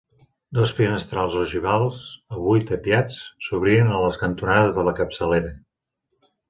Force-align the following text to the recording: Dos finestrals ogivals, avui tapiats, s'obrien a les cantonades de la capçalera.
Dos 0.59 0.71
finestrals 0.77 1.35
ogivals, 1.41 2.01
avui 2.39 2.65
tapiats, 2.71 3.21
s'obrien 3.49 3.95
a 3.99 4.03
les 4.09 4.21
cantonades 4.27 4.77
de 4.81 4.89
la 4.91 5.01
capçalera. 5.03 5.59